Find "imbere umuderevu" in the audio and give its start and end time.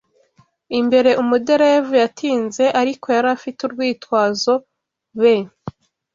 0.79-1.91